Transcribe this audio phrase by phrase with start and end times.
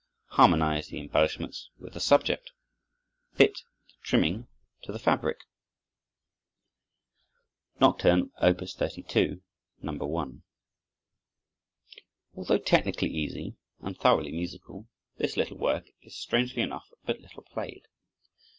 [0.29, 2.53] Harmonize the embellishments with the subject!
[3.35, 4.47] Fit the trimming
[4.81, 5.41] to the fabric!
[7.79, 8.57] Chopin: Nocturne, Op.
[8.67, 9.43] 32,
[9.83, 9.91] No.
[9.93, 10.41] 1
[12.35, 14.87] Although technically easy and thoroughly musical,
[15.17, 17.85] this little work is strangely enough but little played.